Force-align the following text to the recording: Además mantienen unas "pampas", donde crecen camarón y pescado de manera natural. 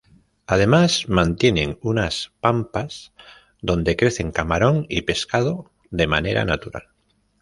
Además 0.47 1.05
mantienen 1.09 1.77
unas 1.83 2.31
"pampas", 2.41 3.13
donde 3.61 3.95
crecen 3.95 4.31
camarón 4.31 4.87
y 4.89 5.03
pescado 5.03 5.69
de 5.91 6.07
manera 6.07 6.43
natural. 6.43 6.87